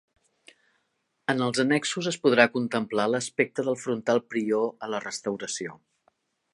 En 1.33 1.43
els 1.47 1.59
annexos 1.65 2.09
es 2.13 2.17
podrà 2.25 2.47
contemplar 2.55 3.07
l'aspecte 3.11 3.69
del 3.69 3.79
frontal 3.85 4.25
prior 4.35 4.69
a 4.87 4.93
la 4.95 5.07
restauració. 5.09 5.81